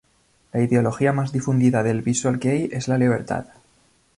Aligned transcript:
La 0.51 0.61
ideología 0.63 1.13
más 1.13 1.31
difundida 1.31 1.83
del 1.83 2.01
Visual 2.01 2.39
kei 2.39 2.69
es 2.71 2.87
la 2.87 2.97
libertad. 2.97 3.45